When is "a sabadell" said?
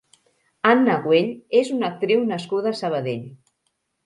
2.73-3.23